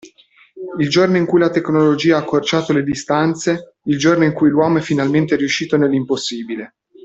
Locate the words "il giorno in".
0.79-1.27, 3.83-4.33